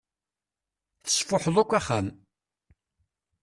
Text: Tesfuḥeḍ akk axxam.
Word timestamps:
Tesfuḥeḍ 1.03 1.55
akk 1.61 1.71
axxam. 1.79 2.07